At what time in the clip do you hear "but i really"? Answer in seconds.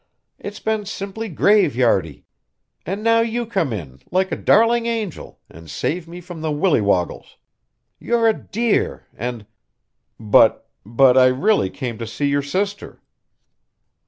10.83-11.69